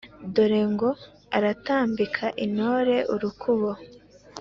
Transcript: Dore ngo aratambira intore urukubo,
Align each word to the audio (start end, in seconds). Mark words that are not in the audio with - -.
Dore 0.33 0.61
ngo 0.73 0.89
aratambira 1.37 2.25
intore 2.45 2.97
urukubo, 3.13 3.69